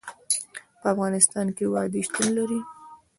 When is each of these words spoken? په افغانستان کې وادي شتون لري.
په 0.79 0.87
افغانستان 0.93 1.47
کې 1.55 1.65
وادي 1.73 2.01
شتون 2.07 2.27
لري. 2.37 2.59